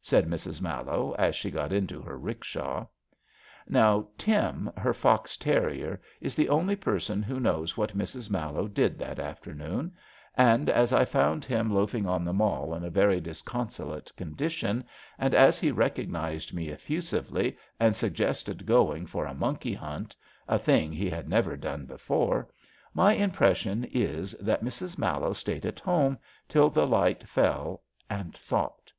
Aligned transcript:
said 0.00 0.26
Mrs. 0.26 0.60
Mallowe, 0.60 1.14
as 1.16 1.36
she 1.36 1.48
got 1.48 1.72
into 1.72 2.02
her 2.02 2.18
'rickshaw. 2.18 2.84
Now, 3.68 4.08
Tim, 4.18 4.68
her 4.76 4.92
fox 4.92 5.36
terrier, 5.36 6.00
is 6.20 6.34
the 6.34 6.48
only 6.48 6.74
person 6.74 7.22
who 7.22 7.38
knows 7.38 7.76
what 7.76 7.96
Mrs. 7.96 8.28
Mallowe 8.28 8.66
did 8.66 8.98
that 8.98 9.20
afternoon, 9.20 9.94
and 10.36 10.68
as 10.68 10.92
I 10.92 11.04
found 11.04 11.44
him 11.44 11.72
loafing 11.72 12.04
on 12.04 12.24
the 12.24 12.32
Mall 12.32 12.74
in 12.74 12.82
a 12.82 12.90
very 12.90 13.20
disconsolate 13.20 14.10
condition 14.16 14.84
and 15.20 15.32
as 15.36 15.60
he 15.60 15.70
recognised 15.70 16.52
me 16.52 16.68
effusively 16.70 17.56
and 17.78 17.94
suggested 17.94 18.66
going 18.66 19.06
for 19.06 19.24
a 19.24 19.34
monkey 19.34 19.74
hunt— 19.74 20.16
a 20.48 20.58
thing 20.58 20.90
he 20.92 21.08
had 21.08 21.28
never 21.28 21.56
done 21.56 21.86
before— 21.86 22.48
^my 22.96 23.16
impres 23.16 23.54
sion 23.54 23.84
is 23.92 24.32
that 24.40 24.64
Mrs. 24.64 24.98
Mallowe 24.98 25.32
stayed 25.32 25.64
at 25.64 25.78
home 25.78 26.18
till 26.48 26.70
the 26.70 26.88
light 26.88 27.22
fell 27.22 27.84
and 28.10 28.34
thought. 28.34 28.90